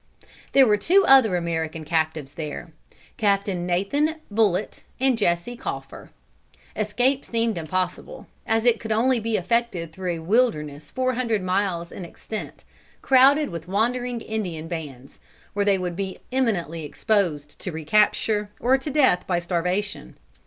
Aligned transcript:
There 0.53 0.65
were 0.65 0.77
two 0.77 1.05
other 1.07 1.35
American 1.35 1.85
captives 1.85 2.33
there, 2.33 2.71
Captain 3.17 3.67
Nathan 3.67 4.15
Bullit 4.31 4.81
and 4.99 5.15
Jesse 5.15 5.55
Coffer. 5.55 6.09
Escape 6.75 7.23
seemed 7.23 7.55
impossible, 7.55 8.25
as 8.47 8.65
it 8.65 8.79
could 8.79 8.91
only 8.91 9.19
be 9.19 9.37
effected 9.37 9.93
through 9.93 10.13
a 10.13 10.23
wilderness 10.23 10.89
four 10.89 11.13
hundred 11.13 11.43
miles 11.43 11.91
in 11.91 12.03
extent, 12.03 12.63
crowded 13.03 13.49
with 13.49 13.67
wandering 13.67 14.21
Indian 14.21 14.67
bands, 14.67 15.19
where 15.53 15.65
they 15.65 15.77
would 15.77 15.95
be 15.95 16.17
imminently 16.31 16.83
exposed 16.83 17.59
to 17.59 17.71
recapture, 17.71 18.49
or 18.59 18.79
to 18.79 18.89
death 18.89 19.27
by 19.27 19.37
starvation. 19.37 20.17